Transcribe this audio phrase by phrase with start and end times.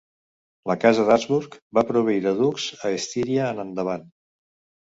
[0.71, 4.09] La casa d'Habsburg va proveir de ducs a Estíria en endavant.